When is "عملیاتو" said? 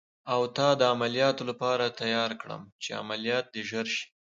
0.93-1.43